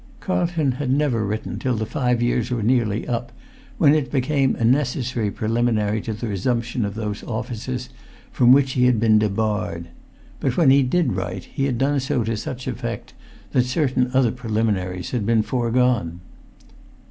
[0.19, 3.31] Carlton had never written till the five years were nearly up,
[3.77, 7.89] when it became a necessary preliminary to the resumption of those offices
[8.31, 9.89] from which he had been debarred;
[10.39, 13.13] but, when he did write, he had done so to such effect
[13.51, 16.19] that certain other preliminaries had been foregone.